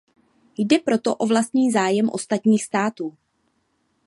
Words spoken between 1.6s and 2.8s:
zájem ostatních